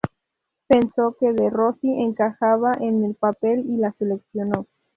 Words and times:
Pensó 0.65 1.15
que 1.19 1.31
De 1.31 1.51
Rossi 1.51 1.87
encajaba 1.87 2.71
en 2.79 3.03
el 3.05 3.13
papel 3.13 3.65
y 3.69 3.77
la 3.77 3.91
seleccionó. 3.99 4.65